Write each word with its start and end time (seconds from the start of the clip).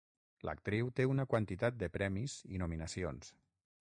L'actriu 0.47 0.87
té 0.99 1.05
una 1.11 1.25
quantitat 1.33 1.77
de 1.83 1.91
premis 1.99 2.39
i 2.57 2.63
nominacions. 2.63 3.31